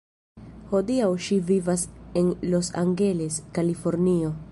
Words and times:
Hodiaŭ 0.71 1.09
ŝi 1.25 1.37
vivas 1.49 1.83
en 2.21 2.31
Los 2.55 2.71
Angeles, 2.85 3.39
Kalifornio. 3.59 4.33